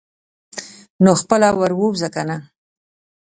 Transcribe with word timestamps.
نو 1.03 1.11
خپله 1.21 1.49
ور 1.59 1.71
ووځه 1.75 2.09
کنه. 2.15 2.37